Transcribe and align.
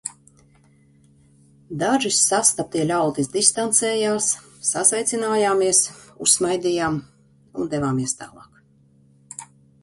Daži 1.83 2.11
sastaptie 2.19 2.85
ļaudis 2.91 3.29
distancējās, 3.35 4.29
sasveicinājāmies, 4.71 5.83
uzsmaidījām 6.29 6.99
un 7.61 7.71
devāmies 7.77 8.17
tālāk. 8.25 9.47